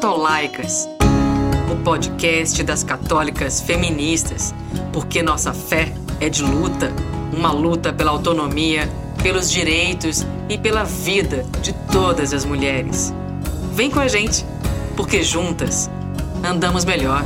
Catolaicas, 0.00 0.88
o 1.72 1.82
podcast 1.82 2.62
das 2.62 2.84
católicas 2.84 3.60
feministas, 3.60 4.54
porque 4.92 5.24
nossa 5.24 5.52
fé 5.52 5.92
é 6.20 6.28
de 6.28 6.40
luta, 6.40 6.92
uma 7.36 7.50
luta 7.50 7.92
pela 7.92 8.12
autonomia, 8.12 8.88
pelos 9.24 9.50
direitos 9.50 10.24
e 10.48 10.56
pela 10.56 10.84
vida 10.84 11.44
de 11.62 11.72
todas 11.90 12.32
as 12.32 12.44
mulheres. 12.44 13.12
Vem 13.72 13.90
com 13.90 13.98
a 13.98 14.06
gente, 14.06 14.46
porque 14.96 15.20
juntas 15.20 15.90
andamos 16.44 16.84
melhor. 16.84 17.24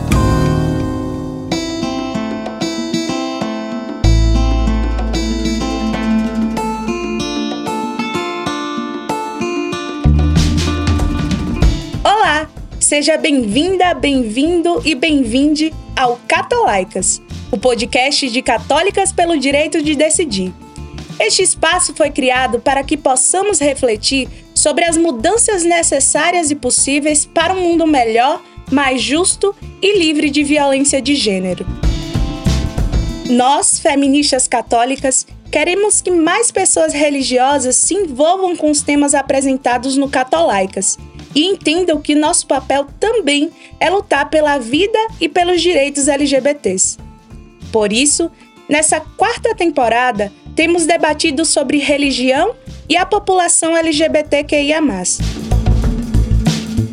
Seja 12.92 13.16
bem-vinda, 13.16 13.94
bem-vindo 13.94 14.82
e 14.84 14.94
bem-vinde 14.94 15.72
ao 15.96 16.20
Catolaicas, 16.28 17.22
o 17.50 17.56
podcast 17.56 18.28
de 18.28 18.42
católicas 18.42 19.10
pelo 19.10 19.38
direito 19.38 19.82
de 19.82 19.94
decidir. 19.94 20.52
Este 21.18 21.40
espaço 21.42 21.94
foi 21.94 22.10
criado 22.10 22.60
para 22.60 22.84
que 22.84 22.98
possamos 22.98 23.58
refletir 23.60 24.28
sobre 24.54 24.84
as 24.84 24.98
mudanças 24.98 25.64
necessárias 25.64 26.50
e 26.50 26.54
possíveis 26.54 27.24
para 27.24 27.54
um 27.54 27.62
mundo 27.62 27.86
melhor, 27.86 28.42
mais 28.70 29.00
justo 29.00 29.56
e 29.80 29.98
livre 29.98 30.28
de 30.28 30.44
violência 30.44 31.00
de 31.00 31.14
gênero. 31.14 31.64
Nós, 33.30 33.78
feministas 33.78 34.46
católicas, 34.46 35.26
queremos 35.50 36.02
que 36.02 36.10
mais 36.10 36.52
pessoas 36.52 36.92
religiosas 36.92 37.74
se 37.74 37.94
envolvam 37.94 38.54
com 38.54 38.70
os 38.70 38.82
temas 38.82 39.14
apresentados 39.14 39.96
no 39.96 40.10
Catolaicas 40.10 40.98
e 41.34 41.46
entendam 41.46 42.00
que 42.00 42.14
nosso 42.14 42.46
papel 42.46 42.86
também 42.98 43.50
é 43.80 43.88
lutar 43.88 44.28
pela 44.28 44.58
vida 44.58 44.98
e 45.20 45.28
pelos 45.28 45.60
direitos 45.60 46.08
LGBTs. 46.08 46.98
Por 47.70 47.92
isso, 47.92 48.30
nessa 48.68 49.00
quarta 49.00 49.54
temporada, 49.54 50.32
temos 50.54 50.84
debatido 50.84 51.44
sobre 51.44 51.78
religião 51.78 52.54
e 52.88 52.96
a 52.96 53.06
população 53.06 53.76
LGBTQIA. 53.76 54.80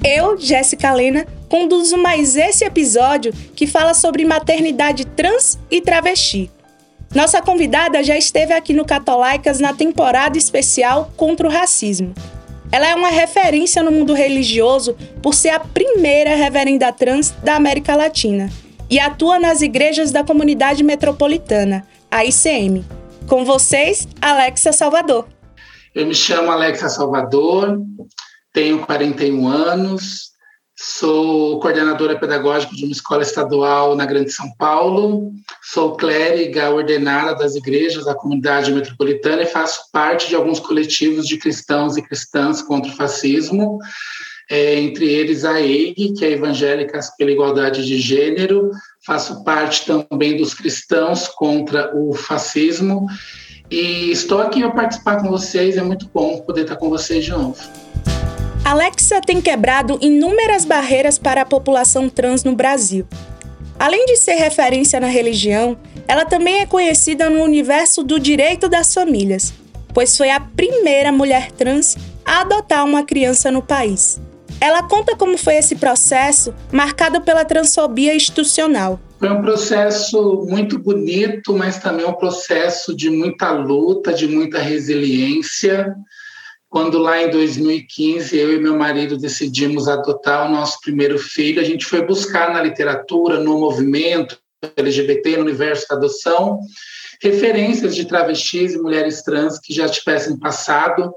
Eu, 0.04 0.38
Jéssica 0.38 0.94
Lena, 0.94 1.28
conduzo 1.50 1.98
mais 1.98 2.36
esse 2.38 2.64
episódio 2.64 3.34
que 3.56 3.68
fala 3.68 3.94
sobre 3.94 4.24
maternidade 4.24 5.04
trans 5.06 5.60
e 5.70 5.82
travesti. 5.82 6.50
Nossa 7.14 7.42
convidada 7.42 8.04
já 8.04 8.16
esteve 8.16 8.54
aqui 8.54 8.72
no 8.72 8.86
Catolaicas 8.86 9.60
na 9.60 9.74
temporada 9.74 10.38
especial 10.38 11.12
contra 11.18 11.48
o 11.48 11.52
racismo. 11.52 12.14
Ela 12.72 12.88
é 12.88 12.96
uma 12.96 13.10
referência 13.10 13.82
no 13.82 13.92
mundo 13.92 14.14
religioso 14.14 14.96
por 15.24 15.34
ser 15.34 15.50
a 15.50 15.60
primeira 15.60 16.36
reverenda 16.36 16.92
trans 16.92 17.32
da 17.44 17.56
América 17.56 17.96
Latina 17.96 18.50
e 18.90 19.00
atua 19.00 19.40
nas 19.40 19.62
igrejas 19.62 20.12
da 20.12 20.24
comunidade 20.24 20.84
metropolitana, 20.84 21.86
a 22.12 22.24
ICM. 22.24 22.86
Com 23.28 23.44
vocês, 23.44 24.08
Alexa 24.22 24.72
Salvador. 24.72 25.28
Eu 25.96 26.06
me 26.06 26.14
chamo 26.14 26.52
Alexa 26.52 26.90
Salvador, 26.90 27.82
tenho 28.54 28.80
41 28.86 29.48
anos, 29.48 30.32
Sou 30.82 31.60
coordenadora 31.60 32.18
pedagógica 32.18 32.74
de 32.74 32.86
uma 32.86 32.94
escola 32.94 33.22
estadual 33.22 33.98
na 33.98 34.06
Grande 34.06 34.32
São 34.32 34.50
Paulo. 34.56 35.34
Sou 35.62 35.98
clériga 35.98 36.70
ordenada 36.70 37.36
das 37.36 37.54
igrejas 37.54 38.06
da 38.06 38.16
comunidade 38.16 38.72
metropolitana 38.72 39.42
e 39.42 39.46
faço 39.46 39.92
parte 39.92 40.30
de 40.30 40.36
alguns 40.36 40.58
coletivos 40.58 41.28
de 41.28 41.36
cristãos 41.36 41.98
e 41.98 42.02
cristãs 42.02 42.62
contra 42.62 42.90
o 42.90 42.96
fascismo, 42.96 43.78
é, 44.50 44.80
entre 44.80 45.06
eles 45.06 45.44
a 45.44 45.60
EIG, 45.60 46.14
que 46.14 46.24
é 46.24 46.32
Evangélicas 46.32 47.14
pela 47.18 47.32
Igualdade 47.32 47.86
de 47.86 48.00
Gênero. 48.00 48.72
Faço 49.06 49.44
parte 49.44 49.86
também 49.86 50.38
dos 50.38 50.54
cristãos 50.54 51.28
contra 51.28 51.94
o 51.94 52.14
fascismo. 52.14 53.06
E 53.70 54.12
estou 54.12 54.40
aqui 54.40 54.62
para 54.62 54.72
participar 54.72 55.18
com 55.18 55.30
vocês. 55.30 55.76
É 55.76 55.84
muito 55.84 56.10
bom 56.14 56.40
poder 56.40 56.62
estar 56.62 56.78
com 56.78 56.90
vocês 56.90 57.26
de 57.26 57.32
novo. 57.32 57.89
Alexa 58.70 59.20
tem 59.20 59.42
quebrado 59.42 59.98
inúmeras 60.00 60.64
barreiras 60.64 61.18
para 61.18 61.42
a 61.42 61.46
população 61.46 62.08
trans 62.08 62.44
no 62.44 62.54
Brasil. 62.54 63.04
Além 63.80 64.06
de 64.06 64.16
ser 64.16 64.36
referência 64.36 65.00
na 65.00 65.08
religião, 65.08 65.76
ela 66.08 66.24
também 66.24 66.60
é 66.60 66.68
conhecida 66.68 67.32
no 67.32 67.42
universo 67.42 68.04
do 68.04 68.20
direito 68.20 68.70
das 68.70 68.94
famílias, 68.94 69.52
pois 69.92 70.16
foi 70.16 70.30
a 70.30 70.40
primeira 70.40 71.12
mulher 71.12 71.52
trans 71.52 71.98
a 72.24 72.42
adotar 72.42 72.86
uma 72.86 73.04
criança 73.04 73.50
no 73.50 73.64
país. 73.64 74.22
Ela 74.62 74.84
conta 74.84 75.16
como 75.16 75.36
foi 75.36 75.56
esse 75.56 75.76
processo, 75.76 76.54
marcado 76.72 77.22
pela 77.22 77.44
transfobia 77.44 78.14
institucional. 78.14 79.00
Foi 79.18 79.32
um 79.32 79.42
processo 79.42 80.46
muito 80.48 80.78
bonito, 80.78 81.58
mas 81.58 81.80
também 81.80 82.06
um 82.06 82.14
processo 82.14 82.96
de 82.96 83.10
muita 83.10 83.50
luta, 83.50 84.14
de 84.14 84.28
muita 84.28 84.60
resiliência 84.60 85.96
quando 86.70 87.00
lá 87.00 87.22
em 87.22 87.32
2015 87.32 88.38
eu 88.38 88.54
e 88.54 88.60
meu 88.60 88.78
marido 88.78 89.18
decidimos 89.18 89.88
adotar 89.88 90.48
o 90.48 90.52
nosso 90.52 90.80
primeiro 90.82 91.18
filho, 91.18 91.60
a 91.60 91.64
gente 91.64 91.84
foi 91.84 92.06
buscar 92.06 92.54
na 92.54 92.62
literatura, 92.62 93.40
no 93.40 93.60
movimento 93.60 94.38
LGBT, 94.78 95.38
no 95.38 95.44
universo 95.44 95.88
da 95.90 95.96
adoção, 95.96 96.60
referências 97.22 97.96
de 97.96 98.06
travestis 98.06 98.74
e 98.74 98.78
mulheres 98.78 99.24
trans 99.24 99.58
que 99.58 99.74
já 99.74 99.90
tivessem 99.90 100.38
passado 100.38 101.12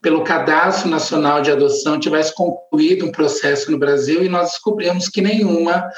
pelo 0.00 0.22
Cadastro 0.22 0.88
Nacional 0.88 1.42
de 1.42 1.50
Adoção, 1.50 1.98
tivesse 1.98 2.32
concluído 2.34 3.06
um 3.06 3.10
processo 3.10 3.70
no 3.70 3.78
Brasil 3.78 4.22
e 4.22 4.28
nós 4.28 4.50
descobrimos 4.50 5.08
que 5.08 5.20
nenhuma 5.20 5.88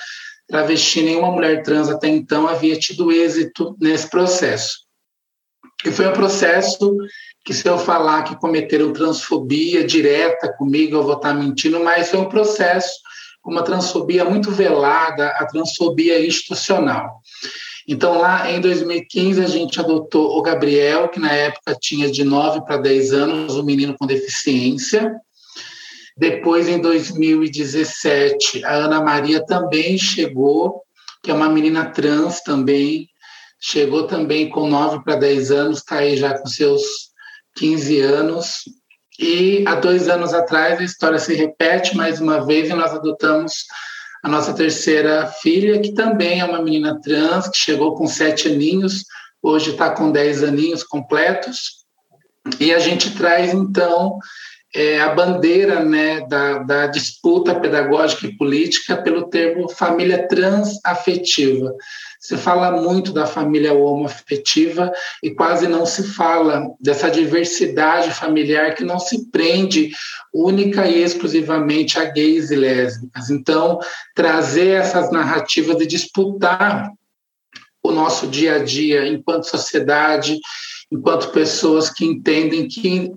travesti, 0.48 1.02
nenhuma 1.02 1.30
mulher 1.30 1.62
trans 1.62 1.90
até 1.90 2.08
então 2.08 2.48
havia 2.48 2.78
tido 2.78 3.12
êxito 3.12 3.76
nesse 3.78 4.08
processo. 4.08 4.78
E 5.84 5.92
foi 5.92 6.08
um 6.08 6.12
processo 6.12 6.96
que 7.48 7.54
se 7.54 7.66
eu 7.66 7.78
falar 7.78 8.24
que 8.24 8.36
cometeram 8.36 8.92
transfobia 8.92 9.82
direta 9.82 10.52
comigo, 10.52 10.96
eu 10.96 11.02
vou 11.02 11.14
estar 11.14 11.32
mentindo, 11.32 11.82
mas 11.82 12.10
foi 12.10 12.20
um 12.20 12.28
processo 12.28 12.90
uma 13.42 13.62
transfobia 13.62 14.22
muito 14.26 14.50
velada, 14.50 15.28
a 15.28 15.46
transfobia 15.46 16.22
institucional. 16.22 17.22
Então, 17.88 18.18
lá 18.18 18.50
em 18.50 18.60
2015, 18.60 19.42
a 19.42 19.46
gente 19.46 19.80
adotou 19.80 20.36
o 20.36 20.42
Gabriel, 20.42 21.08
que 21.08 21.18
na 21.18 21.32
época 21.32 21.74
tinha 21.80 22.10
de 22.10 22.22
9 22.22 22.66
para 22.66 22.76
10 22.76 23.12
anos, 23.14 23.56
um 23.56 23.62
menino 23.62 23.96
com 23.98 24.04
deficiência. 24.04 25.18
Depois, 26.18 26.68
em 26.68 26.78
2017, 26.78 28.62
a 28.62 28.74
Ana 28.74 29.00
Maria 29.00 29.42
também 29.42 29.96
chegou, 29.96 30.82
que 31.22 31.30
é 31.30 31.34
uma 31.34 31.48
menina 31.48 31.86
trans 31.86 32.42
também, 32.42 33.08
chegou 33.58 34.06
também 34.06 34.50
com 34.50 34.68
9 34.68 35.02
para 35.02 35.16
10 35.16 35.50
anos, 35.50 35.78
está 35.78 36.00
aí 36.00 36.14
já 36.14 36.38
com 36.38 36.46
seus 36.46 37.07
15 37.58 38.00
anos. 38.00 38.62
E 39.18 39.64
há 39.66 39.74
dois 39.74 40.08
anos 40.08 40.32
atrás 40.32 40.78
a 40.78 40.84
história 40.84 41.18
se 41.18 41.34
repete 41.34 41.96
mais 41.96 42.20
uma 42.20 42.46
vez 42.46 42.70
e 42.70 42.74
nós 42.74 42.92
adotamos 42.92 43.64
a 44.22 44.28
nossa 44.28 44.52
terceira 44.52 45.26
filha, 45.26 45.80
que 45.80 45.92
também 45.92 46.40
é 46.40 46.44
uma 46.44 46.62
menina 46.62 47.00
trans, 47.00 47.48
que 47.48 47.56
chegou 47.56 47.94
com 47.94 48.06
sete 48.06 48.48
aninhos, 48.48 49.04
hoje 49.42 49.70
está 49.70 49.90
com 49.90 50.10
dez 50.10 50.42
aninhos 50.42 50.82
completos. 50.82 51.84
E 52.60 52.72
a 52.72 52.78
gente 52.78 53.14
traz, 53.14 53.52
então, 53.52 54.18
é, 54.74 55.00
a 55.00 55.14
bandeira 55.14 55.82
né, 55.82 56.26
da, 56.28 56.58
da 56.58 56.86
disputa 56.86 57.58
pedagógica 57.58 58.26
e 58.26 58.36
política 58.36 58.96
pelo 58.96 59.28
termo 59.28 59.68
família 59.68 60.28
transafetiva. 60.28 61.74
Se 62.20 62.36
fala 62.36 62.70
muito 62.72 63.12
da 63.12 63.26
família 63.26 63.72
homoafetiva 63.72 64.92
e 65.22 65.30
quase 65.30 65.66
não 65.68 65.86
se 65.86 66.02
fala 66.02 66.66
dessa 66.80 67.10
diversidade 67.10 68.10
familiar 68.10 68.74
que 68.74 68.84
não 68.84 68.98
se 68.98 69.30
prende 69.30 69.90
única 70.34 70.86
e 70.86 71.02
exclusivamente 71.02 71.98
a 71.98 72.04
gays 72.04 72.50
e 72.50 72.56
lésbicas. 72.56 73.30
Então, 73.30 73.78
trazer 74.14 74.68
essas 74.68 75.10
narrativas 75.10 75.80
e 75.80 75.86
disputar 75.86 76.90
o 77.82 77.92
nosso 77.92 78.26
dia 78.26 78.56
a 78.56 78.58
dia 78.58 79.06
enquanto 79.06 79.44
sociedade, 79.44 80.38
enquanto 80.92 81.30
pessoas 81.30 81.88
que 81.88 82.04
entendem 82.04 82.68
que 82.68 83.10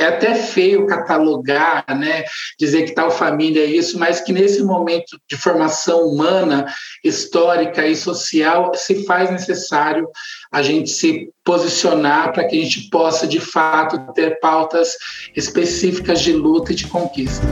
é 0.00 0.06
até 0.06 0.34
feio 0.34 0.86
catalogar, 0.86 1.84
né, 1.88 2.24
dizer 2.58 2.84
que 2.84 2.94
tal 2.94 3.10
família 3.10 3.62
é 3.62 3.66
isso, 3.66 3.98
mas 3.98 4.20
que 4.20 4.32
nesse 4.32 4.62
momento 4.62 5.20
de 5.28 5.36
formação 5.36 6.06
humana, 6.06 6.66
histórica 7.04 7.86
e 7.86 7.94
social 7.94 8.72
se 8.74 9.04
faz 9.04 9.30
necessário 9.30 10.08
a 10.50 10.62
gente 10.62 10.90
se 10.90 11.28
posicionar 11.44 12.32
para 12.32 12.44
que 12.44 12.58
a 12.58 12.62
gente 12.62 12.88
possa 12.88 13.26
de 13.26 13.40
fato 13.40 14.12
ter 14.14 14.40
pautas 14.40 14.96
específicas 15.36 16.20
de 16.20 16.32
luta 16.32 16.72
e 16.72 16.76
de 16.76 16.86
conquista. 16.86 17.44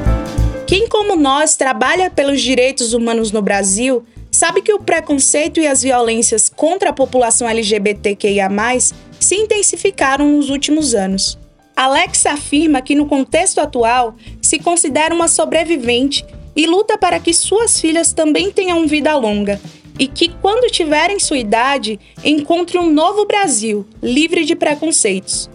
Quem 0.66 0.88
como 0.88 1.16
nós 1.16 1.56
trabalha 1.56 2.10
pelos 2.10 2.40
direitos 2.40 2.92
humanos 2.94 3.30
no 3.30 3.42
Brasil, 3.42 4.04
sabe 4.30 4.62
que 4.62 4.72
o 4.72 4.80
preconceito 4.80 5.60
e 5.60 5.66
as 5.66 5.82
violências 5.82 6.50
contra 6.54 6.90
a 6.90 6.92
população 6.94 7.48
LGBTQIA+ 7.48 8.48
se 9.18 9.34
intensificaram 9.34 10.28
nos 10.28 10.48
últimos 10.50 10.94
anos. 10.94 11.38
Alex 11.78 12.26
afirma 12.26 12.82
que, 12.82 12.96
no 12.96 13.06
contexto 13.06 13.60
atual, 13.60 14.16
se 14.42 14.58
considera 14.58 15.14
uma 15.14 15.28
sobrevivente 15.28 16.26
e 16.56 16.66
luta 16.66 16.98
para 16.98 17.20
que 17.20 17.32
suas 17.32 17.80
filhas 17.80 18.12
também 18.12 18.50
tenham 18.50 18.84
vida 18.84 19.14
longa 19.14 19.60
e 19.96 20.08
que, 20.08 20.28
quando 20.28 20.68
tiverem 20.72 21.20
sua 21.20 21.38
idade, 21.38 22.00
encontre 22.24 22.78
um 22.78 22.92
novo 22.92 23.24
Brasil, 23.26 23.86
livre 24.02 24.44
de 24.44 24.56
preconceitos. 24.56 25.48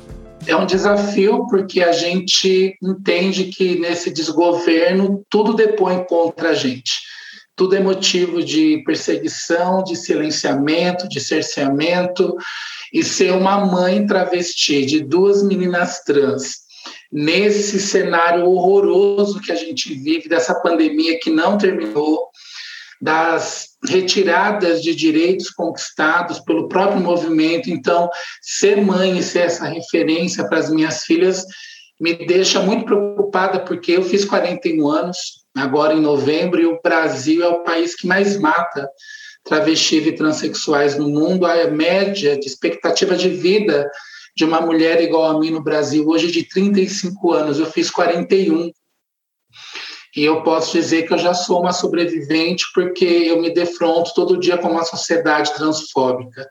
É 0.47 0.55
um 0.55 0.65
desafio 0.65 1.45
porque 1.49 1.83
a 1.83 1.91
gente 1.91 2.73
entende 2.81 3.45
que 3.45 3.77
nesse 3.77 4.09
desgoverno 4.09 5.25
tudo 5.29 5.53
depõe 5.53 6.05
contra 6.05 6.51
a 6.51 6.53
gente. 6.53 7.01
Tudo 7.53 7.75
é 7.75 7.81
motivo 7.81 8.41
de 8.41 8.81
perseguição, 8.85 9.83
de 9.83 9.97
silenciamento, 9.97 11.07
de 11.09 11.19
cerceamento. 11.19 12.33
E 12.94 13.04
ser 13.04 13.34
uma 13.34 13.66
mãe 13.66 14.06
travesti 14.06 14.86
de 14.86 15.00
duas 15.00 15.42
meninas 15.42 16.04
trans 16.04 16.63
nesse 17.12 17.80
cenário 17.80 18.45
horroroso 18.45 19.42
que 19.42 19.51
a 19.51 19.56
gente 19.56 19.94
vive, 19.94 20.30
dessa 20.30 20.56
pandemia 20.62 21.19
que 21.19 21.30
não 21.30 21.57
terminou, 21.57 22.28
das 23.01 23.69
retiradas 23.86 24.81
de 24.81 24.95
direitos 24.95 25.50
conquistados 25.50 26.40
pelo 26.40 26.69
próprio 26.69 27.01
movimento. 27.01 27.69
Então, 27.69 28.10
ser 28.42 28.81
mãe 28.81 29.18
e 29.18 29.24
ser 29.24 29.40
essa 29.40 29.66
referência 29.66 30.48
para 30.48 30.60
as 30.60 30.69
minhas 30.69 31.04
filhas 31.04 31.45
me 32.00 32.13
deixa 32.25 32.60
muito 32.62 32.86
preocupada, 32.86 33.60
porque 33.60 33.92
eu 33.92 34.04
fiz 34.04 34.25
41 34.25 34.88
anos, 34.88 35.18
agora 35.56 35.94
em 35.94 36.01
novembro, 36.01 36.62
e 36.62 36.66
o 36.66 36.80
Brasil 36.81 37.44
é 37.44 37.48
o 37.48 37.63
país 37.63 37.95
que 37.95 38.07
mais 38.07 38.40
mata 38.40 38.90
travestis 39.44 40.06
e 40.07 40.12
transexuais 40.12 40.98
no 40.98 41.10
mundo. 41.10 41.45
A 41.45 41.68
média 41.68 42.38
de 42.38 42.48
expectativa 42.48 43.16
de 43.16 43.30
vida 43.30 43.90
de 44.36 44.45
uma 44.45 44.62
mulher 44.62 45.01
igual 45.01 45.25
a 45.25 45.40
mim 45.40 45.51
no 45.51 45.62
Brasil 45.62 46.07
hoje 46.07 46.31
de 46.31 46.48
35 46.48 47.31
anos, 47.31 47.60
eu 47.60 47.66
fiz 47.66 47.90
41. 47.90 48.72
E 50.16 50.24
eu 50.24 50.44
posso 50.44 50.74
dizer 50.74 51.07
que 51.07 51.13
eu 51.13 51.18
já 51.18 51.34
sou 51.34 51.60
uma 51.60 51.74
sobrevivente 51.74 52.66
porque 52.74 53.04
eu 53.04 53.42
me 53.42 53.51
defronto 53.51 54.13
todo 54.13 54.40
dia 54.40 54.57
com 54.60 54.69
uma 54.69 54.86
sociedade 54.86 55.51
transfóbica. 55.56 56.48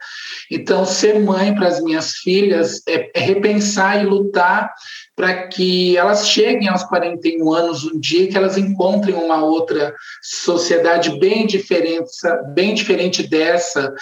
Então, 0.51 0.85
ser 0.85 1.21
mãe 1.21 1.55
para 1.55 1.69
as 1.69 1.81
minhas 1.81 2.17
filhas 2.17 2.83
é, 2.89 3.11
é 3.15 3.21
repensar 3.21 4.03
e 4.03 4.07
lutar 4.07 4.73
para 5.23 5.47
que 5.47 5.97
elas 5.97 6.29
cheguem 6.29 6.67
aos 6.67 6.83
41 6.83 7.55
anos 7.55 7.85
um 7.85 8.01
dia 8.01 8.27
que 8.27 8.37
elas 8.37 8.59
encontrem 8.59 9.15
uma 9.15 9.45
outra 9.45 9.95
sociedade 10.21 11.17
bem 11.21 11.47
diferente, 11.47 12.11
bem 12.53 12.75
diferente 12.75 13.23
dessa 13.23 13.95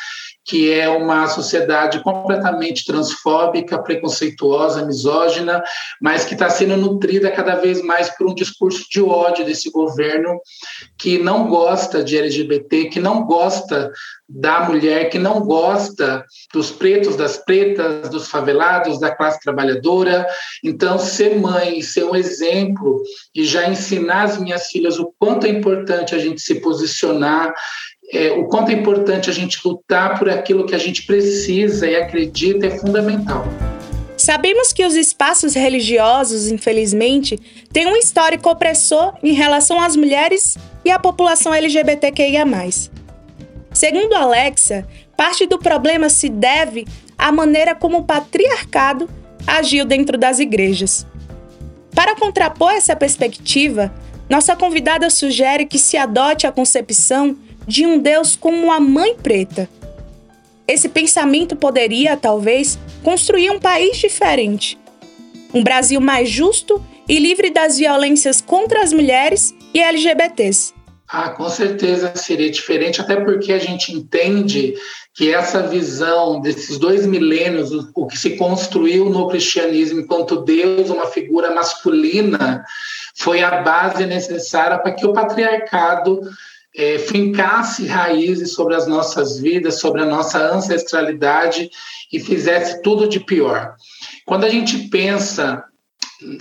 que 0.46 0.72
é 0.72 0.88
uma 0.88 1.28
sociedade 1.28 2.02
completamente 2.02 2.84
transfóbica, 2.86 3.80
preconceituosa, 3.82 4.84
misógina, 4.84 5.62
mas 6.00 6.24
que 6.24 6.32
está 6.32 6.48
sendo 6.48 6.76
nutrida 6.76 7.30
cada 7.30 7.56
vez 7.56 7.82
mais 7.82 8.08
por 8.16 8.26
um 8.26 8.34
discurso 8.34 8.84
de 8.90 9.02
ódio 9.02 9.44
desse 9.44 9.70
governo 9.70 10.40
que 10.98 11.18
não 11.18 11.46
gosta 11.46 12.02
de 12.02 12.16
LGBT, 12.16 12.86
que 12.86 12.98
não 12.98 13.24
gosta 13.24 13.92
da 14.32 14.60
mulher, 14.60 15.10
que 15.10 15.18
não 15.18 15.40
gosta 15.40 16.24
dos 16.54 16.70
pretos, 16.70 17.16
das 17.16 17.36
pretas, 17.36 18.08
dos 18.08 18.28
favelados, 18.28 19.00
da 19.00 19.14
classe 19.14 19.40
trabalhadora. 19.40 20.26
Então, 20.62 20.98
ser 20.98 21.36
mãe, 21.38 21.82
ser 21.82 22.04
um 22.04 22.14
exemplo 22.14 23.02
e 23.34 23.44
já 23.44 23.68
ensinar 23.68 24.22
as 24.22 24.38
minhas 24.38 24.68
filhas 24.68 24.98
o 24.98 25.12
quanto 25.18 25.46
é 25.46 25.50
importante 25.50 26.14
a 26.14 26.18
gente 26.18 26.40
se 26.40 26.56
posicionar 26.56 27.52
é, 28.12 28.32
o 28.32 28.48
quanto 28.48 28.70
é 28.70 28.74
importante 28.74 29.30
a 29.30 29.32
gente 29.32 29.60
lutar 29.64 30.18
por 30.18 30.28
aquilo 30.28 30.66
que 30.66 30.74
a 30.74 30.78
gente 30.78 31.06
precisa 31.06 31.86
e 31.88 31.94
acredita 31.94 32.66
é 32.66 32.70
fundamental. 32.70 33.44
Sabemos 34.16 34.72
que 34.72 34.84
os 34.84 34.96
espaços 34.96 35.54
religiosos, 35.54 36.48
infelizmente, 36.50 37.38
têm 37.72 37.86
um 37.86 37.96
histórico 37.96 38.50
opressor 38.50 39.14
em 39.22 39.32
relação 39.32 39.80
às 39.80 39.96
mulheres 39.96 40.58
e 40.84 40.90
à 40.90 40.98
população 40.98 41.54
LGBTQIA. 41.54 42.44
Segundo 43.72 44.14
Alexa, 44.14 44.86
parte 45.16 45.46
do 45.46 45.58
problema 45.58 46.08
se 46.08 46.28
deve 46.28 46.86
à 47.16 47.30
maneira 47.30 47.74
como 47.74 47.98
o 47.98 48.04
patriarcado 48.04 49.08
agiu 49.46 49.84
dentro 49.84 50.18
das 50.18 50.38
igrejas. 50.38 51.06
Para 51.94 52.16
contrapor 52.16 52.72
essa 52.72 52.96
perspectiva, 52.96 53.92
nossa 54.28 54.54
convidada 54.54 55.10
sugere 55.10 55.66
que 55.66 55.78
se 55.78 55.96
adote 55.96 56.46
a 56.46 56.52
concepção 56.52 57.36
de 57.66 57.86
um 57.86 57.98
Deus 57.98 58.36
como 58.36 58.70
a 58.70 58.80
mãe 58.80 59.14
preta. 59.14 59.68
Esse 60.66 60.88
pensamento 60.88 61.56
poderia, 61.56 62.16
talvez, 62.16 62.78
construir 63.02 63.50
um 63.50 63.58
país 63.58 63.98
diferente. 63.98 64.78
Um 65.52 65.64
Brasil 65.64 66.00
mais 66.00 66.28
justo 66.28 66.80
e 67.08 67.18
livre 67.18 67.50
das 67.50 67.76
violências 67.76 68.40
contra 68.40 68.82
as 68.82 68.92
mulheres 68.92 69.52
e 69.74 69.80
LGBTs. 69.80 70.72
Ah, 71.12 71.30
com 71.30 71.48
certeza 71.48 72.12
seria 72.14 72.48
diferente, 72.50 73.00
até 73.00 73.16
porque 73.16 73.52
a 73.52 73.58
gente 73.58 73.92
entende 73.92 74.74
que 75.12 75.34
essa 75.34 75.60
visão 75.60 76.40
desses 76.40 76.78
dois 76.78 77.04
milênios, 77.04 77.72
o 77.96 78.06
que 78.06 78.16
se 78.16 78.36
construiu 78.36 79.10
no 79.10 79.26
cristianismo 79.26 80.00
enquanto 80.00 80.44
Deus, 80.44 80.88
uma 80.88 81.08
figura 81.08 81.52
masculina, 81.52 82.64
foi 83.16 83.42
a 83.42 83.60
base 83.60 84.06
necessária 84.06 84.78
para 84.78 84.92
que 84.92 85.04
o 85.04 85.12
patriarcado 85.12 86.20
é, 86.76 86.98
fincasse 86.98 87.86
raízes 87.86 88.52
sobre 88.52 88.76
as 88.76 88.86
nossas 88.86 89.36
vidas, 89.40 89.80
sobre 89.80 90.02
a 90.02 90.06
nossa 90.06 90.38
ancestralidade 90.38 91.70
e 92.12 92.20
fizesse 92.20 92.80
tudo 92.82 93.08
de 93.08 93.18
pior. 93.18 93.74
Quando 94.24 94.44
a 94.44 94.48
gente 94.48 94.88
pensa 94.88 95.64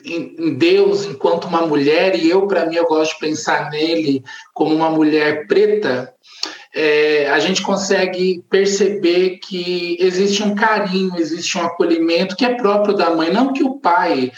em 0.05 0.53
Deus 0.55 1.05
enquanto 1.05 1.45
uma 1.45 1.65
mulher, 1.65 2.15
e 2.15 2.29
eu, 2.29 2.47
para 2.47 2.65
mim, 2.65 2.75
eu 2.75 2.85
gosto 2.85 3.13
de 3.13 3.19
pensar 3.19 3.69
nele 3.69 4.23
como 4.53 4.75
uma 4.75 4.89
mulher 4.89 5.47
preta, 5.47 6.13
é, 6.73 7.29
a 7.29 7.39
gente 7.39 7.61
consegue 7.61 8.43
perceber 8.49 9.39
que 9.39 9.97
existe 9.99 10.43
um 10.43 10.53
carinho, 10.53 11.17
existe 11.17 11.57
um 11.57 11.61
acolhimento 11.61 12.35
que 12.35 12.45
é 12.45 12.55
próprio 12.55 12.95
da 12.95 13.09
mãe, 13.09 13.31
não 13.31 13.53
que 13.53 13.63
o 13.63 13.79
pai 13.79 14.31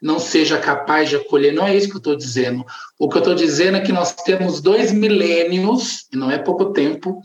não 0.00 0.18
seja 0.18 0.58
capaz 0.58 1.08
de 1.08 1.16
acolher. 1.16 1.52
Não 1.52 1.66
é 1.66 1.74
isso 1.74 1.88
que 1.88 1.96
eu 1.96 1.98
estou 1.98 2.16
dizendo. 2.16 2.64
O 2.98 3.08
que 3.08 3.16
eu 3.16 3.20
estou 3.20 3.34
dizendo 3.34 3.78
é 3.78 3.80
que 3.80 3.92
nós 3.92 4.12
temos 4.12 4.60
dois 4.60 4.92
milênios, 4.92 6.06
e 6.12 6.16
não 6.16 6.30
é 6.30 6.38
pouco 6.38 6.66
tempo, 6.66 7.20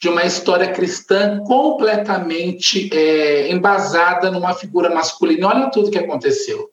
de 0.00 0.08
uma 0.08 0.24
história 0.24 0.68
cristã 0.68 1.40
completamente 1.44 2.90
é, 2.92 3.50
embasada 3.50 4.30
numa 4.30 4.54
figura 4.54 4.94
masculina. 4.94 5.48
Olha 5.48 5.70
tudo 5.70 5.90
que 5.90 5.98
aconteceu. 5.98 6.69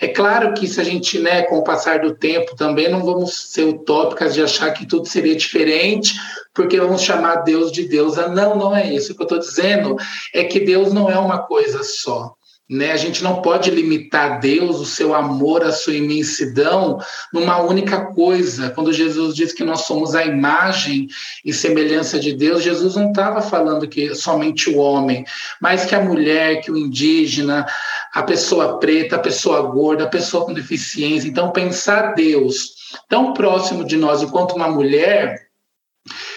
É 0.00 0.08
claro 0.08 0.52
que 0.52 0.66
se 0.66 0.80
a 0.80 0.84
gente, 0.84 1.18
né, 1.18 1.42
com 1.42 1.58
o 1.58 1.64
passar 1.64 2.00
do 2.00 2.14
tempo, 2.14 2.54
também 2.54 2.88
não 2.88 3.02
vamos 3.02 3.52
ser 3.52 3.64
utópicas 3.64 4.34
de 4.34 4.42
achar 4.42 4.70
que 4.72 4.86
tudo 4.86 5.08
seria 5.08 5.34
diferente, 5.34 6.14
porque 6.52 6.78
vamos 6.78 7.02
chamar 7.02 7.36
Deus 7.36 7.72
de 7.72 7.88
Deus. 7.88 8.16
Não, 8.16 8.56
não 8.56 8.76
é 8.76 8.92
isso. 8.92 9.12
O 9.12 9.16
que 9.16 9.22
eu 9.22 9.26
estou 9.26 9.38
dizendo 9.38 9.96
é 10.34 10.44
que 10.44 10.60
Deus 10.60 10.92
não 10.92 11.10
é 11.10 11.18
uma 11.18 11.38
coisa 11.38 11.82
só. 11.82 12.35
Né? 12.68 12.90
A 12.90 12.96
gente 12.96 13.22
não 13.22 13.42
pode 13.42 13.70
limitar 13.70 14.40
Deus, 14.40 14.80
o 14.80 14.84
seu 14.84 15.14
amor, 15.14 15.62
a 15.62 15.70
sua 15.70 15.94
imensidão, 15.94 16.98
numa 17.32 17.60
única 17.60 18.06
coisa. 18.06 18.70
Quando 18.70 18.92
Jesus 18.92 19.36
diz 19.36 19.52
que 19.52 19.62
nós 19.62 19.82
somos 19.82 20.16
a 20.16 20.24
imagem 20.24 21.06
e 21.44 21.52
semelhança 21.52 22.18
de 22.18 22.32
Deus, 22.32 22.64
Jesus 22.64 22.96
não 22.96 23.10
estava 23.10 23.40
falando 23.40 23.86
que 23.86 24.14
somente 24.16 24.68
o 24.68 24.78
homem, 24.78 25.24
mas 25.60 25.84
que 25.84 25.94
a 25.94 26.00
mulher, 26.00 26.60
que 26.60 26.72
o 26.72 26.76
indígena, 26.76 27.64
a 28.12 28.22
pessoa 28.24 28.80
preta, 28.80 29.14
a 29.14 29.20
pessoa 29.20 29.62
gorda, 29.62 30.02
a 30.02 30.08
pessoa 30.08 30.44
com 30.44 30.52
deficiência. 30.52 31.28
Então, 31.28 31.52
pensar 31.52 32.14
Deus 32.14 32.74
tão 33.08 33.32
próximo 33.32 33.84
de 33.84 33.96
nós 33.96 34.22
enquanto 34.22 34.56
uma 34.56 34.68
mulher 34.68 35.46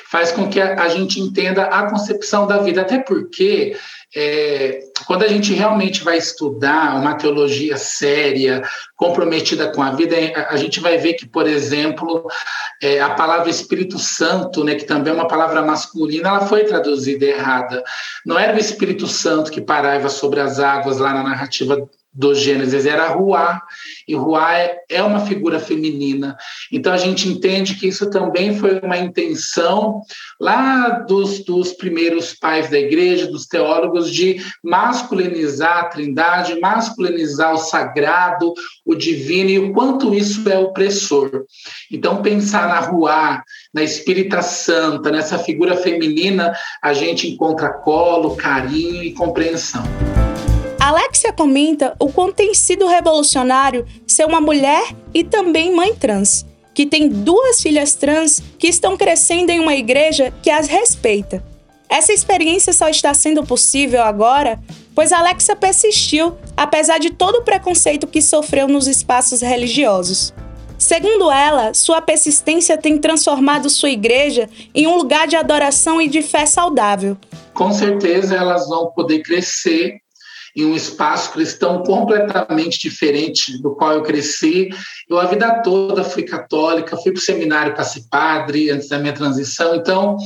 faz 0.10 0.32
com 0.32 0.50
que 0.50 0.60
a, 0.60 0.82
a 0.82 0.90
gente 0.90 1.20
entenda 1.20 1.66
a 1.66 1.90
concepção 1.90 2.48
da 2.48 2.58
vida, 2.58 2.82
até 2.82 3.00
porque 3.00 3.78
é, 4.16 4.80
quando 5.06 5.24
a 5.24 5.28
gente 5.28 5.54
realmente 5.54 6.04
vai 6.04 6.18
estudar 6.18 6.96
uma 6.96 7.16
teologia 7.16 7.78
séria, 7.78 8.64
comprometida 8.96 9.72
com 9.72 9.82
a 9.82 9.92
vida, 9.92 10.16
a 10.50 10.58
gente 10.58 10.80
vai 10.80 10.98
ver 10.98 11.14
que, 11.14 11.28
por 11.28 11.48
exemplo, 11.48 12.28
é, 12.82 13.00
a 13.00 13.12
palavra 13.12 13.50
Espírito 13.50 14.00
Santo, 14.00 14.64
né, 14.64 14.76
que 14.76 14.86
também 14.86 15.14
é 15.14 15.16
uma 15.16 15.28
palavra 15.28 15.62
masculina, 15.62 16.30
ela 16.30 16.48
foi 16.48 16.64
traduzida 16.64 17.26
errada. 17.26 17.84
Não 18.26 18.38
era 18.38 18.56
o 18.56 18.60
Espírito 18.60 19.08
Santo 19.08 19.52
que 19.52 19.62
parava 19.62 20.10
sobre 20.10 20.40
as 20.40 20.60
águas 20.60 20.98
lá 20.98 21.14
na 21.14 21.24
narrativa 21.24 21.90
do 22.14 22.34
Gênesis 22.34 22.86
era 22.86 23.08
Ruá, 23.10 23.62
e 24.08 24.16
Ruá 24.16 24.58
é, 24.58 24.78
é 24.90 25.04
uma 25.04 25.26
figura 25.26 25.60
feminina. 25.60 26.36
Então 26.72 26.92
a 26.92 26.98
gente 26.98 27.28
entende 27.28 27.76
que 27.76 27.88
isso 27.88 28.10
também 28.10 28.58
foi 28.58 28.80
uma 28.80 28.98
intenção 28.98 30.02
lá 30.40 30.90
dos, 31.08 31.44
dos 31.46 31.74
primeiros 31.74 32.34
pais 32.34 32.70
da 32.70 32.80
igreja, 32.80 33.28
dos 33.28 33.46
teólogos, 33.46 34.12
de 34.12 34.42
masculinizar 34.64 35.78
a 35.80 35.86
trindade, 35.86 36.60
masculinizar 36.60 37.54
o 37.54 37.58
sagrado, 37.58 38.54
o 38.86 38.96
divino, 38.96 39.50
e 39.50 39.60
o 39.60 39.74
quanto 39.74 40.14
isso 40.14 40.48
é 40.50 40.58
opressor. 40.58 41.46
Então, 41.92 42.22
pensar 42.22 42.68
na 42.68 42.80
Ruá, 42.80 43.44
na 43.74 43.84
Espírita 43.84 44.42
Santa, 44.42 45.12
nessa 45.12 45.38
figura 45.38 45.76
feminina, 45.76 46.54
a 46.82 46.94
gente 46.94 47.28
encontra 47.28 47.72
colo, 47.72 48.36
carinho 48.36 49.04
e 49.04 49.14
compreensão. 49.14 49.84
Alexia 50.90 51.32
comenta 51.32 51.96
o 52.00 52.12
quanto 52.12 52.34
tem 52.34 52.52
sido 52.56 52.88
revolucionário 52.88 53.86
ser 54.08 54.26
uma 54.26 54.42
mulher 54.42 54.96
e 55.14 55.24
também 55.24 55.72
mãe 55.72 55.94
trans, 55.94 56.44
que 56.74 56.84
tem 56.84 57.08
duas 57.08 57.62
filhas 57.62 57.94
trans 57.94 58.42
que 58.58 58.66
estão 58.66 58.98
crescendo 58.98 59.52
em 59.52 59.60
uma 59.60 59.76
igreja 59.76 60.34
que 60.42 60.50
as 60.50 60.68
respeita. 60.68 61.44
Essa 61.88 62.12
experiência 62.12 62.74
só 62.74 62.90
está 62.90 63.14
sendo 63.14 63.44
possível 63.44 64.02
agora 64.02 64.60
pois 64.96 65.12
Alexa 65.12 65.56
persistiu 65.56 66.36
apesar 66.58 66.98
de 66.98 67.12
todo 67.12 67.36
o 67.36 67.44
preconceito 67.44 68.08
que 68.08 68.20
sofreu 68.20 68.68
nos 68.68 68.88
espaços 68.88 69.42
religiosos. 69.42 70.34
Segundo 70.76 71.30
ela, 71.32 71.72
sua 71.76 72.02
persistência 72.02 72.80
tem 72.80 72.98
transformado 72.98 73.70
sua 73.70 73.92
igreja 73.92 74.50
em 74.74 74.88
um 74.88 74.98
lugar 74.98 75.28
de 75.28 75.36
adoração 75.36 76.02
e 76.02 76.08
de 76.08 76.24
fé 76.24 76.48
saudável. 76.48 77.16
Com 77.54 77.72
certeza 77.72 78.36
elas 78.36 78.68
vão 78.68 78.88
poder 78.88 79.22
crescer 79.22 80.00
em 80.56 80.66
um 80.66 80.76
espaço 80.76 81.32
cristão 81.32 81.84
completamente 81.84 82.80
diferente 82.80 83.62
do 83.62 83.76
qual 83.76 83.94
eu 83.94 84.04
cresci. 84.04 84.70
Eu 85.10 85.20
a 85.20 85.26
vida 85.26 85.62
toda 85.62 86.04
fui 86.04 86.24
católica, 86.24 86.98
fui 86.98 87.12
para 87.12 87.20
o 87.20 87.24
seminário 87.24 87.74
para 87.74 87.84
ser 87.84 88.04
padre 88.10 88.70
antes 88.70 88.90
da 88.90 89.00
minha 89.00 89.14
transição, 89.14 89.76
então 89.76 90.18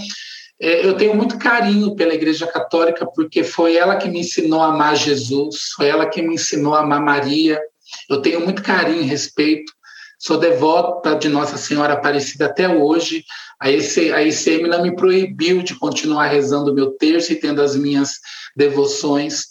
é, 0.61 0.85
eu 0.85 0.95
tenho 0.95 1.13
muito 1.13 1.37
carinho 1.37 1.95
pela 1.95 2.13
Igreja 2.13 2.47
Católica 2.47 3.05
porque 3.05 3.43
foi 3.43 3.75
ela 3.75 3.97
que 3.97 4.07
me 4.07 4.21
ensinou 4.21 4.61
a 4.61 4.67
amar 4.67 4.95
Jesus, 4.95 5.71
foi 5.75 5.87
ela 5.87 6.05
que 6.05 6.21
me 6.21 6.35
ensinou 6.35 6.73
a 6.73 6.79
amar 6.79 7.01
Maria. 7.01 7.59
Eu 8.09 8.21
tenho 8.21 8.39
muito 8.39 8.63
carinho 8.63 9.01
e 9.01 9.05
respeito. 9.05 9.73
Sou 10.17 10.37
devota 10.37 11.15
de 11.15 11.27
Nossa 11.27 11.57
Senhora 11.57 11.93
Aparecida 11.93 12.45
até 12.45 12.69
hoje. 12.69 13.25
A, 13.59 13.69
ICM 13.69 14.69
não 14.69 14.81
me 14.81 14.95
proibiu 14.95 15.61
de 15.61 15.77
continuar 15.77 16.27
rezando 16.27 16.71
o 16.71 16.73
meu 16.73 16.91
terço 16.91 17.33
e 17.33 17.35
tendo 17.35 17.61
as 17.61 17.75
minhas 17.75 18.11
devoções. 18.55 19.47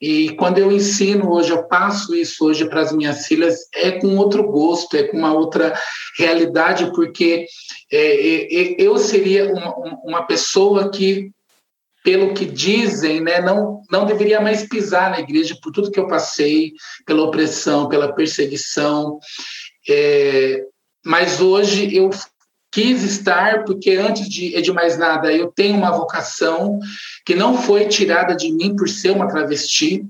E 0.00 0.30
quando 0.36 0.58
eu 0.58 0.70
ensino 0.70 1.32
hoje, 1.32 1.50
eu 1.50 1.64
passo 1.64 2.14
isso 2.14 2.44
hoje 2.44 2.68
para 2.68 2.82
as 2.82 2.92
minhas 2.92 3.26
filhas, 3.26 3.68
é 3.74 3.92
com 3.92 4.16
outro 4.16 4.44
gosto, 4.44 4.96
é 4.96 5.02
com 5.04 5.16
uma 5.16 5.32
outra 5.32 5.76
realidade, 6.16 6.92
porque 6.94 7.46
é, 7.90 7.98
é, 7.98 8.54
é 8.54 8.76
eu 8.78 8.96
seria 8.98 9.52
uma, 9.52 9.74
uma 10.04 10.22
pessoa 10.22 10.90
que 10.90 11.32
pelo 12.04 12.32
que 12.32 12.46
dizem, 12.46 13.20
né, 13.20 13.40
não, 13.40 13.82
não 13.90 14.06
deveria 14.06 14.40
mais 14.40 14.66
pisar 14.66 15.10
na 15.10 15.20
igreja 15.20 15.58
por 15.62 15.72
tudo 15.72 15.90
que 15.90 16.00
eu 16.00 16.06
passei, 16.06 16.72
pela 17.04 17.24
opressão, 17.24 17.88
pela 17.88 18.14
perseguição. 18.14 19.18
É, 19.86 20.64
mas 21.04 21.40
hoje 21.40 21.94
eu 21.94 22.08
quis 22.78 23.02
estar 23.02 23.64
porque 23.64 23.90
antes 23.90 24.28
de, 24.28 24.62
de 24.62 24.72
mais 24.72 24.96
nada 24.96 25.32
eu 25.32 25.50
tenho 25.50 25.76
uma 25.76 25.90
vocação 25.90 26.78
que 27.26 27.34
não 27.34 27.58
foi 27.60 27.88
tirada 27.88 28.36
de 28.36 28.52
mim 28.52 28.76
por 28.76 28.88
ser 28.88 29.10
uma 29.10 29.26
travesti 29.26 30.06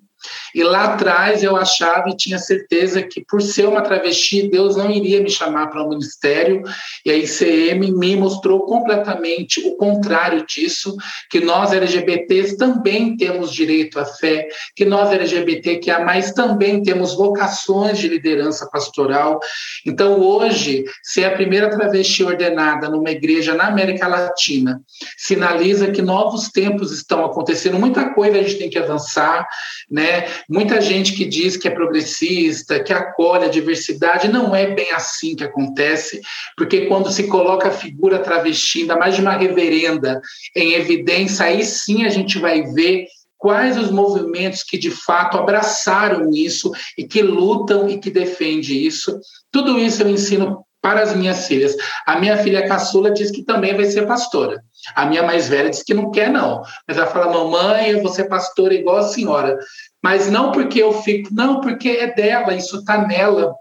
e 0.54 0.62
lá 0.62 0.84
atrás 0.84 1.42
eu 1.42 1.56
achava 1.56 2.08
e 2.08 2.16
tinha 2.16 2.38
certeza 2.38 3.02
que, 3.02 3.24
por 3.24 3.40
ser 3.40 3.68
uma 3.68 3.82
travesti, 3.82 4.48
Deus 4.48 4.76
não 4.76 4.90
iria 4.90 5.22
me 5.22 5.30
chamar 5.30 5.68
para 5.68 5.82
o 5.82 5.86
um 5.86 5.88
ministério, 5.90 6.62
e 7.04 7.10
a 7.10 7.16
ICM 7.16 7.92
me 7.92 8.16
mostrou 8.16 8.60
completamente 8.66 9.60
o 9.66 9.76
contrário 9.76 10.44
disso, 10.46 10.96
que 11.30 11.40
nós 11.40 11.72
LGBTs 11.72 12.56
também 12.56 13.16
temos 13.16 13.52
direito 13.52 13.98
à 13.98 14.04
fé, 14.04 14.48
que 14.74 14.84
nós 14.84 15.12
LGBT 15.12 15.76
que 15.76 15.90
a 15.90 16.04
mais 16.04 16.32
também 16.32 16.82
temos 16.82 17.14
vocações 17.14 17.98
de 17.98 18.08
liderança 18.08 18.68
pastoral. 18.70 19.38
Então, 19.86 20.20
hoje, 20.20 20.84
ser 21.02 21.24
a 21.24 21.30
primeira 21.30 21.70
travesti 21.70 22.24
ordenada 22.24 22.88
numa 22.88 23.10
igreja 23.10 23.54
na 23.54 23.66
América 23.66 24.06
Latina 24.06 24.80
sinaliza 25.16 25.90
que 25.90 26.02
novos 26.02 26.48
tempos 26.48 26.92
estão 26.92 27.24
acontecendo, 27.24 27.78
muita 27.78 28.12
coisa 28.14 28.38
a 28.38 28.42
gente 28.42 28.58
tem 28.58 28.70
que 28.70 28.78
avançar, 28.78 29.46
né? 29.90 30.07
Muita 30.48 30.80
gente 30.80 31.12
que 31.12 31.24
diz 31.24 31.56
que 31.56 31.68
é 31.68 31.70
progressista, 31.70 32.80
que 32.80 32.92
acolhe 32.92 33.44
a 33.44 33.48
diversidade, 33.48 34.28
não 34.28 34.54
é 34.54 34.66
bem 34.66 34.90
assim 34.92 35.34
que 35.34 35.44
acontece, 35.44 36.20
porque 36.56 36.86
quando 36.86 37.10
se 37.10 37.24
coloca 37.28 37.68
a 37.68 37.72
figura 37.72 38.18
travesti, 38.18 38.82
ainda 38.82 38.96
mais 38.96 39.14
de 39.14 39.20
uma 39.20 39.36
reverenda, 39.36 40.20
em 40.54 40.72
evidência, 40.72 41.46
aí 41.46 41.64
sim 41.64 42.04
a 42.04 42.08
gente 42.08 42.38
vai 42.38 42.62
ver 42.62 43.06
quais 43.38 43.78
os 43.78 43.90
movimentos 43.90 44.62
que 44.62 44.76
de 44.76 44.90
fato 44.90 45.38
abraçaram 45.38 46.30
isso 46.32 46.72
e 46.98 47.04
que 47.04 47.22
lutam 47.22 47.88
e 47.88 47.98
que 47.98 48.10
defendem 48.10 48.84
isso. 48.84 49.18
Tudo 49.50 49.78
isso 49.78 50.02
eu 50.02 50.08
ensino 50.08 50.64
para 50.80 51.02
as 51.02 51.14
minhas 51.14 51.46
filhas. 51.46 51.76
A 52.06 52.18
minha 52.18 52.36
filha 52.36 52.66
caçula 52.66 53.10
diz 53.10 53.30
que 53.30 53.42
também 53.42 53.74
vai 53.74 53.86
ser 53.86 54.06
pastora. 54.06 54.62
A 54.94 55.06
minha 55.06 55.22
mais 55.22 55.48
velha 55.48 55.70
diz 55.70 55.82
que 55.82 55.94
não 55.94 56.10
quer, 56.10 56.30
não. 56.30 56.62
Mas 56.86 56.96
ela 56.96 57.06
fala: 57.06 57.32
Mamãe, 57.32 57.90
eu 57.90 58.02
vou 58.02 58.10
ser 58.10 58.24
pastora 58.24 58.74
igual 58.74 58.98
a 58.98 59.08
senhora. 59.08 59.58
Mas 60.02 60.30
não 60.30 60.52
porque 60.52 60.82
eu 60.82 60.92
fico, 61.02 61.28
não, 61.32 61.60
porque 61.60 61.88
é 61.88 62.14
dela, 62.14 62.54
isso 62.54 62.78
está 62.78 63.06
nela. 63.06 63.54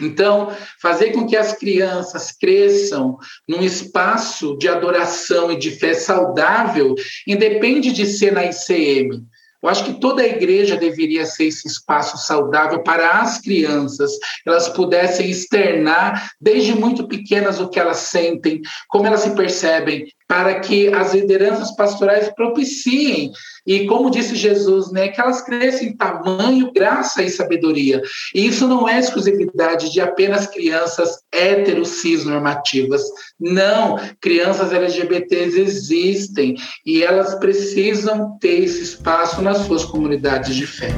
Então, 0.00 0.52
fazer 0.80 1.12
com 1.12 1.26
que 1.26 1.36
as 1.36 1.52
crianças 1.52 2.30
cresçam 2.32 3.16
num 3.48 3.62
espaço 3.62 4.56
de 4.56 4.68
adoração 4.68 5.50
e 5.50 5.56
de 5.56 5.72
fé 5.72 5.94
saudável, 5.94 6.94
independe 7.26 7.92
de 7.92 8.06
ser 8.06 8.32
na 8.32 8.44
ICM. 8.44 9.24
Eu 9.62 9.68
acho 9.68 9.84
que 9.84 10.00
toda 10.00 10.22
a 10.22 10.26
igreja 10.26 10.76
deveria 10.76 11.26
ser 11.26 11.46
esse 11.46 11.66
espaço 11.66 12.16
saudável 12.18 12.82
para 12.82 13.20
as 13.20 13.40
crianças, 13.40 14.12
elas 14.46 14.68
pudessem 14.68 15.28
externar 15.28 16.30
desde 16.40 16.74
muito 16.74 17.08
pequenas 17.08 17.58
o 17.58 17.68
que 17.68 17.80
elas 17.80 17.98
sentem, 17.98 18.60
como 18.88 19.06
elas 19.06 19.20
se 19.20 19.34
percebem, 19.34 20.06
para 20.28 20.60
que 20.60 20.92
as 20.92 21.14
lideranças 21.14 21.74
pastorais 21.74 22.28
propiciem 22.34 23.32
e 23.66 23.86
como 23.86 24.10
disse 24.10 24.34
Jesus, 24.34 24.90
né, 24.90 25.08
que 25.08 25.20
elas 25.20 25.42
crescem 25.42 25.88
em 25.88 25.96
tamanho, 25.96 26.72
graça 26.72 27.22
e 27.22 27.28
sabedoria. 27.28 28.00
E 28.34 28.46
isso 28.46 28.66
não 28.66 28.88
é 28.88 28.98
exclusividade 28.98 29.92
de 29.92 30.00
apenas 30.00 30.46
crianças 30.46 31.18
hétero 31.32 31.84
cis 31.84 32.24
normativas. 32.24 33.02
Não, 33.38 33.98
crianças 34.20 34.72
LGBTs 34.72 35.60
existem 35.60 36.56
e 36.84 37.02
elas 37.02 37.34
precisam 37.34 38.38
ter 38.38 38.64
esse 38.64 38.82
espaço 38.82 39.42
nas 39.42 39.58
suas 39.58 39.84
comunidades 39.84 40.54
de 40.54 40.66
fé. 40.66 40.88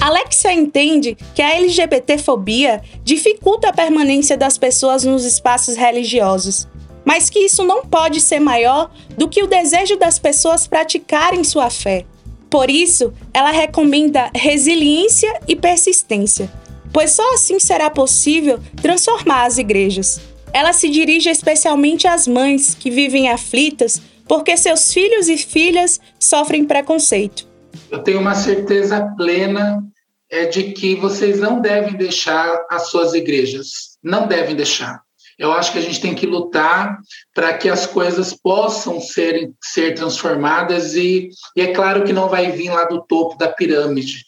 Alexia 0.00 0.52
entende 0.52 1.16
que 1.34 1.42
a 1.42 1.56
LGBTfobia 1.56 2.82
dificulta 3.04 3.68
a 3.68 3.72
permanência 3.72 4.36
das 4.36 4.56
pessoas 4.56 5.04
nos 5.04 5.24
espaços 5.24 5.76
religiosos 5.76 6.66
mas 7.08 7.30
que 7.30 7.38
isso 7.38 7.64
não 7.64 7.86
pode 7.86 8.20
ser 8.20 8.38
maior 8.38 8.90
do 9.16 9.30
que 9.30 9.42
o 9.42 9.46
desejo 9.46 9.96
das 9.96 10.18
pessoas 10.18 10.66
praticarem 10.66 11.42
sua 11.42 11.70
fé. 11.70 12.04
Por 12.50 12.68
isso, 12.68 13.14
ela 13.32 13.50
recomenda 13.50 14.30
resiliência 14.34 15.40
e 15.48 15.56
persistência, 15.56 16.52
pois 16.92 17.12
só 17.12 17.32
assim 17.32 17.58
será 17.58 17.88
possível 17.88 18.60
transformar 18.82 19.46
as 19.46 19.56
igrejas. 19.56 20.20
Ela 20.52 20.74
se 20.74 20.90
dirige 20.90 21.30
especialmente 21.30 22.06
às 22.06 22.28
mães 22.28 22.74
que 22.74 22.90
vivem 22.90 23.30
aflitas 23.30 24.02
porque 24.26 24.54
seus 24.58 24.92
filhos 24.92 25.30
e 25.30 25.38
filhas 25.38 25.98
sofrem 26.20 26.66
preconceito. 26.66 27.48
Eu 27.90 28.00
tenho 28.00 28.20
uma 28.20 28.34
certeza 28.34 29.14
plena 29.16 29.82
é 30.30 30.44
de 30.44 30.72
que 30.74 30.94
vocês 30.94 31.40
não 31.40 31.58
devem 31.58 31.96
deixar 31.96 32.66
as 32.70 32.90
suas 32.90 33.14
igrejas, 33.14 33.96
não 34.02 34.26
devem 34.26 34.54
deixar. 34.54 35.07
Eu 35.38 35.52
acho 35.52 35.72
que 35.72 35.78
a 35.78 35.82
gente 35.82 36.00
tem 36.00 36.14
que 36.14 36.26
lutar 36.26 36.98
para 37.32 37.56
que 37.56 37.68
as 37.68 37.86
coisas 37.86 38.34
possam 38.34 39.00
ser, 39.00 39.52
ser 39.62 39.94
transformadas 39.94 40.96
e, 40.96 41.30
e 41.54 41.60
é 41.60 41.72
claro 41.72 42.02
que 42.02 42.12
não 42.12 42.28
vai 42.28 42.50
vir 42.50 42.70
lá 42.70 42.84
do 42.84 43.02
topo 43.02 43.38
da 43.38 43.48
pirâmide. 43.48 44.24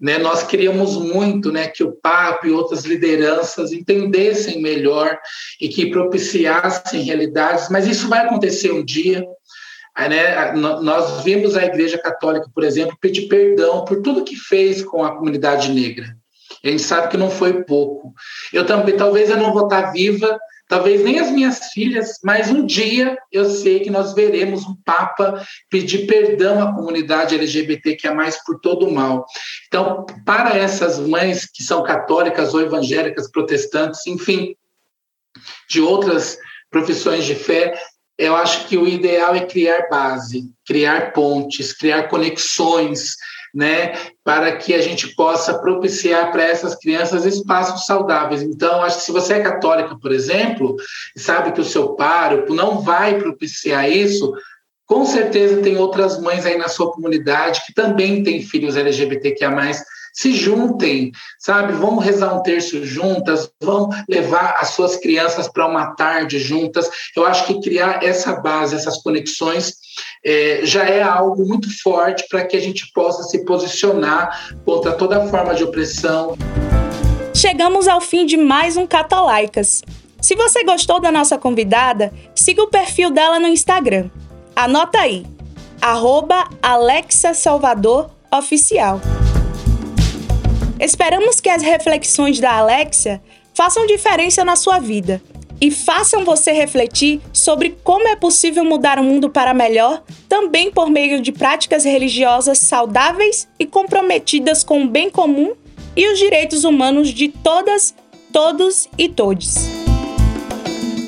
Né, 0.00 0.18
nós 0.18 0.42
queríamos 0.42 0.96
muito 0.96 1.52
né, 1.52 1.68
que 1.68 1.84
o 1.84 1.92
Papa 1.92 2.46
e 2.46 2.50
outras 2.50 2.84
lideranças 2.84 3.72
entendessem 3.72 4.60
melhor 4.60 5.16
e 5.60 5.68
que 5.68 5.90
propiciassem 5.90 7.02
realidades, 7.02 7.68
mas 7.68 7.86
isso 7.86 8.08
vai 8.08 8.26
acontecer 8.26 8.72
um 8.72 8.84
dia. 8.84 9.24
Né, 9.96 10.52
nós 10.52 11.22
vimos 11.22 11.56
a 11.56 11.64
Igreja 11.64 11.98
Católica, 11.98 12.48
por 12.52 12.64
exemplo, 12.64 12.96
pedir 13.00 13.28
perdão 13.28 13.84
por 13.84 14.02
tudo 14.02 14.24
que 14.24 14.34
fez 14.34 14.82
com 14.82 15.04
a 15.04 15.14
comunidade 15.14 15.70
negra. 15.70 16.16
A 16.64 16.68
gente 16.68 16.82
sabe 16.82 17.08
que 17.08 17.16
não 17.16 17.30
foi 17.30 17.62
pouco. 17.62 18.12
Eu 18.52 18.66
também, 18.66 18.96
talvez 18.96 19.30
eu 19.30 19.36
não 19.36 19.52
vou 19.52 19.64
estar 19.64 19.92
viva 19.92 20.36
Talvez 20.72 21.04
nem 21.04 21.18
as 21.18 21.30
minhas 21.30 21.66
filhas, 21.66 22.18
mas 22.24 22.48
um 22.48 22.64
dia 22.64 23.18
eu 23.30 23.44
sei 23.44 23.80
que 23.80 23.90
nós 23.90 24.14
veremos 24.14 24.64
um 24.64 24.74
Papa 24.86 25.46
pedir 25.68 26.06
perdão 26.06 26.62
à 26.62 26.74
comunidade 26.74 27.34
LGBT 27.34 27.94
que 27.94 28.08
é 28.08 28.14
mais 28.14 28.42
por 28.42 28.58
todo 28.58 28.88
o 28.88 28.90
mal. 28.90 29.26
Então, 29.68 30.06
para 30.24 30.56
essas 30.56 30.98
mães 30.98 31.44
que 31.44 31.62
são 31.62 31.82
católicas 31.82 32.54
ou 32.54 32.62
evangélicas, 32.62 33.30
protestantes, 33.30 34.06
enfim, 34.06 34.56
de 35.68 35.82
outras 35.82 36.38
profissões 36.70 37.26
de 37.26 37.34
fé, 37.34 37.78
eu 38.16 38.34
acho 38.34 38.66
que 38.66 38.78
o 38.78 38.88
ideal 38.88 39.34
é 39.34 39.44
criar 39.44 39.90
base, 39.90 40.50
criar 40.66 41.12
pontes, 41.12 41.74
criar 41.74 42.08
conexões, 42.08 43.16
né, 43.54 43.94
para 44.24 44.56
que 44.56 44.72
a 44.74 44.80
gente 44.80 45.14
possa 45.14 45.58
propiciar 45.58 46.32
para 46.32 46.44
essas 46.44 46.74
crianças 46.74 47.24
espaços 47.24 47.84
saudáveis. 47.84 48.42
Então, 48.42 48.82
acho 48.82 48.98
que 48.98 49.04
se 49.04 49.12
você 49.12 49.34
é 49.34 49.42
católica, 49.42 49.96
por 50.00 50.12
exemplo, 50.12 50.76
e 51.16 51.20
sabe 51.20 51.52
que 51.52 51.60
o 51.60 51.64
seu 51.64 51.94
pároco 51.94 52.54
não 52.54 52.80
vai 52.80 53.18
propiciar 53.18 53.90
isso, 53.90 54.32
com 54.86 55.04
certeza 55.04 55.62
tem 55.62 55.76
outras 55.76 56.20
mães 56.20 56.44
aí 56.44 56.56
na 56.56 56.68
sua 56.68 56.92
comunidade 56.92 57.62
que 57.66 57.74
também 57.74 58.22
têm 58.22 58.42
filhos 58.42 58.76
LGBTQIA+, 58.76 59.50
se 60.12 60.34
juntem, 60.34 61.10
sabe? 61.38 61.72
Vamos 61.72 62.04
rezar 62.04 62.34
um 62.34 62.42
terço 62.42 62.84
juntas, 62.84 63.50
vamos 63.62 63.96
levar 64.08 64.56
as 64.58 64.70
suas 64.70 64.96
crianças 64.96 65.48
para 65.48 65.66
uma 65.66 65.94
tarde 65.94 66.38
juntas. 66.38 66.90
Eu 67.16 67.24
acho 67.24 67.46
que 67.46 67.60
criar 67.62 68.04
essa 68.04 68.34
base, 68.34 68.76
essas 68.76 68.98
conexões, 68.98 69.74
é, 70.24 70.60
já 70.62 70.84
é 70.84 71.02
algo 71.02 71.44
muito 71.44 71.68
forte 71.82 72.26
para 72.28 72.44
que 72.44 72.56
a 72.56 72.60
gente 72.60 72.90
possa 72.92 73.24
se 73.24 73.44
posicionar 73.44 74.54
contra 74.64 74.92
toda 74.92 75.26
forma 75.28 75.54
de 75.54 75.64
opressão. 75.64 76.36
Chegamos 77.34 77.88
ao 77.88 78.00
fim 78.00 78.24
de 78.24 78.36
mais 78.36 78.76
um 78.76 78.86
Catolaicas. 78.86 79.82
Se 80.20 80.36
você 80.36 80.62
gostou 80.62 81.00
da 81.00 81.10
nossa 81.10 81.36
convidada, 81.36 82.12
siga 82.34 82.62
o 82.62 82.68
perfil 82.68 83.10
dela 83.10 83.40
no 83.40 83.48
Instagram. 83.48 84.08
Anota 84.54 85.00
aí, 85.00 85.26
arroba 85.80 86.48
Alexa 86.62 87.34
Salvador 87.34 88.10
Oficial. 88.32 89.00
Esperamos 90.78 91.40
que 91.40 91.48
as 91.48 91.62
reflexões 91.62 92.38
da 92.38 92.58
Alexia 92.58 93.20
façam 93.54 93.86
diferença 93.86 94.44
na 94.44 94.54
sua 94.54 94.78
vida 94.78 95.20
e 95.62 95.70
façam 95.70 96.24
você 96.24 96.50
refletir 96.50 97.20
sobre 97.32 97.78
como 97.84 98.08
é 98.08 98.16
possível 98.16 98.64
mudar 98.64 98.98
o 98.98 99.04
mundo 99.04 99.30
para 99.30 99.54
melhor, 99.54 100.02
também 100.28 100.72
por 100.72 100.90
meio 100.90 101.22
de 101.22 101.30
práticas 101.30 101.84
religiosas 101.84 102.58
saudáveis 102.58 103.46
e 103.60 103.64
comprometidas 103.64 104.64
com 104.64 104.82
o 104.82 104.88
bem 104.88 105.08
comum 105.08 105.52
e 105.96 106.12
os 106.12 106.18
direitos 106.18 106.64
humanos 106.64 107.10
de 107.10 107.28
todas, 107.28 107.94
todos 108.32 108.88
e 108.98 109.08
todes. 109.08 109.54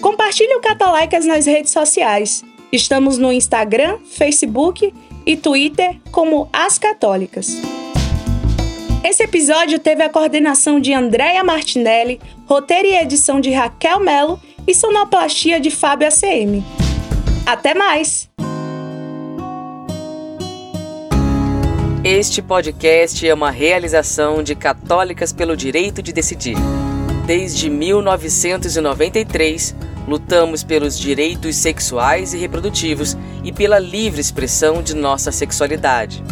Compartilhe 0.01 0.55
o 0.55 0.61
Catolaicas 0.61 1.27
nas 1.27 1.47
redes 1.47 1.73
sociais. 1.73 2.45
Estamos 2.71 3.19
no 3.19 3.33
Instagram, 3.33 3.99
Facebook 4.09 4.95
e 5.27 5.37
Twitter 5.37 5.99
como 6.13 6.49
As 6.53 6.79
Católicas. 6.79 7.74
Esse 9.05 9.23
episódio 9.23 9.79
teve 9.79 10.03
a 10.03 10.09
coordenação 10.09 10.81
de 10.81 10.93
Andréia 10.95 11.45
Martinelli, 11.45 12.19
roteiro 12.47 12.89
e 12.89 12.97
edição 12.97 13.39
de 13.39 13.51
Raquel 13.51 14.01
Melo 14.01 14.41
e 14.67 14.75
sonoplastia 14.75 15.61
de 15.61 15.71
Fábio 15.71 16.09
ACM. 16.09 16.65
Até 17.45 17.75
mais! 17.75 18.31
Este 22.03 22.41
podcast 22.41 23.29
é 23.29 23.35
uma 23.35 23.51
realização 23.51 24.43
de 24.43 24.55
Católicas 24.55 25.35
pelo 25.35 25.55
Direito 25.55 26.03
de 26.03 26.11
Decidir. 26.11 26.57
Desde 27.27 27.69
1993, 27.69 29.77
lutamos 30.09 30.65
pelos 30.65 30.99
direitos 30.99 31.57
sexuais 31.57 32.33
e 32.33 32.39
reprodutivos 32.39 33.19
e 33.45 33.53
pela 33.53 33.79
livre 33.79 34.23
expressão 34.23 34.83
de 34.83 34.97
nossa 34.97 35.31
sexualidade. 35.31 36.25